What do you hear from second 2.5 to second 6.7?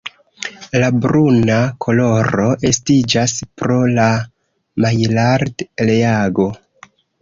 estiĝas pro la Maillard-reago.